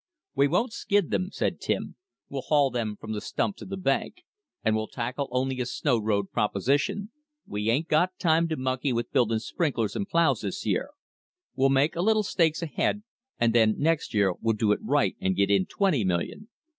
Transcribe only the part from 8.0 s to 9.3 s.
time to monkey with